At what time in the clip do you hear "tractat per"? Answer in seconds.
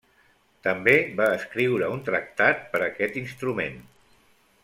2.09-2.83